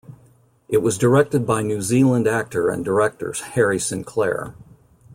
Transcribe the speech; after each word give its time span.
It 0.67 0.79
was 0.79 0.97
directed 0.97 1.45
by 1.45 1.61
New 1.61 1.79
Zealand 1.79 2.27
actor 2.27 2.69
and 2.71 2.83
director 2.83 3.33
Harry 3.33 3.77
Sinclair. 3.77 4.55